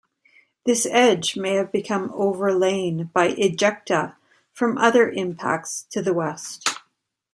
[0.65, 4.15] This edge may have become overlain by ejecta
[4.51, 6.67] from other impacts to the west.